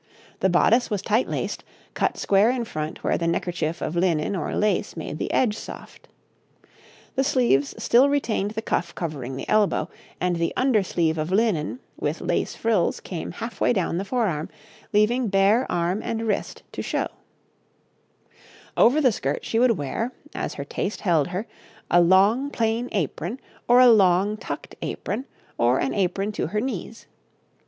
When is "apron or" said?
22.91-23.79, 24.81-25.77